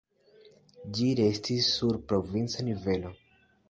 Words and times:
Ĝi 0.95 1.11
restis 1.21 1.71
sur 1.77 2.03
provinca 2.09 2.71
nivelo. 2.71 3.19